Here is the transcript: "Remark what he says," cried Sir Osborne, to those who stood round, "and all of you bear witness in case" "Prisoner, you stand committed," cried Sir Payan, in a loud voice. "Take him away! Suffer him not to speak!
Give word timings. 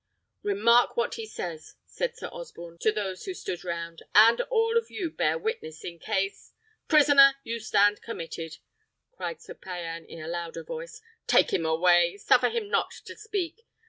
"Remark 0.41 0.97
what 0.97 1.13
he 1.13 1.27
says," 1.27 1.75
cried 1.95 2.17
Sir 2.17 2.25
Osborne, 2.29 2.79
to 2.79 2.91
those 2.91 3.25
who 3.25 3.35
stood 3.35 3.63
round, 3.63 4.01
"and 4.15 4.41
all 4.49 4.75
of 4.75 4.89
you 4.89 5.11
bear 5.11 5.37
witness 5.37 5.83
in 5.83 5.99
case" 5.99 6.53
"Prisoner, 6.87 7.35
you 7.43 7.59
stand 7.59 8.01
committed," 8.01 8.57
cried 9.11 9.43
Sir 9.43 9.53
Payan, 9.53 10.03
in 10.07 10.19
a 10.19 10.27
loud 10.27 10.57
voice. 10.65 11.01
"Take 11.27 11.53
him 11.53 11.67
away! 11.67 12.17
Suffer 12.17 12.49
him 12.49 12.67
not 12.67 12.89
to 13.05 13.15
speak! 13.15 13.59